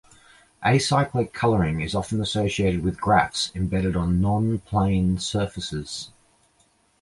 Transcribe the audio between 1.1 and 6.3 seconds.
coloring is often associated with graphs embedded on non-plane surfaces.